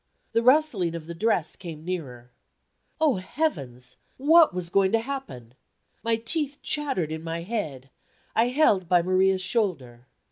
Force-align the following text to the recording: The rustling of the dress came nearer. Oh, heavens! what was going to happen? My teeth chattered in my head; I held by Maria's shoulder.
The 0.31 0.41
rustling 0.41 0.95
of 0.95 1.05
the 1.05 1.13
dress 1.13 1.55
came 1.55 1.85
nearer. 1.85 2.31
Oh, 2.99 3.17
heavens! 3.17 3.97
what 4.17 4.51
was 4.51 4.71
going 4.71 4.91
to 4.93 4.99
happen? 4.99 5.53
My 6.01 6.15
teeth 6.15 6.57
chattered 6.63 7.11
in 7.11 7.23
my 7.23 7.43
head; 7.43 7.91
I 8.35 8.47
held 8.47 8.89
by 8.89 9.03
Maria's 9.03 9.43
shoulder. 9.43 10.07